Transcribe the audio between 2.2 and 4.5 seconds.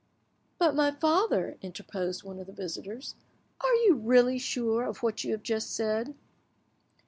one of the visitors, "are you really